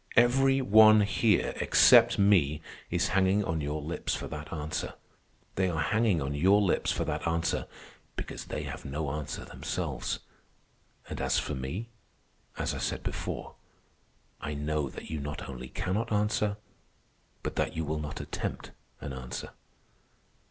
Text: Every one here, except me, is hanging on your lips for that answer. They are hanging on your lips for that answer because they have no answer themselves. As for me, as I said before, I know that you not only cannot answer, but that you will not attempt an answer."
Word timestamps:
Every 0.15 0.61
one 0.63 1.01
here, 1.01 1.53
except 1.57 2.17
me, 2.17 2.59
is 2.89 3.09
hanging 3.09 3.43
on 3.43 3.61
your 3.61 3.83
lips 3.83 4.15
for 4.15 4.27
that 4.29 4.51
answer. 4.51 4.95
They 5.53 5.69
are 5.69 5.79
hanging 5.79 6.23
on 6.23 6.33
your 6.33 6.59
lips 6.59 6.91
for 6.91 7.05
that 7.05 7.27
answer 7.27 7.67
because 8.15 8.45
they 8.45 8.63
have 8.63 8.83
no 8.83 9.11
answer 9.11 9.45
themselves. 9.45 10.17
As 11.07 11.37
for 11.37 11.53
me, 11.53 11.89
as 12.57 12.73
I 12.73 12.79
said 12.79 13.03
before, 13.03 13.53
I 14.41 14.55
know 14.55 14.89
that 14.89 15.11
you 15.11 15.19
not 15.19 15.47
only 15.47 15.69
cannot 15.69 16.11
answer, 16.11 16.57
but 17.43 17.55
that 17.57 17.75
you 17.77 17.85
will 17.85 17.99
not 17.99 18.19
attempt 18.19 18.71
an 19.01 19.13
answer." 19.13 19.51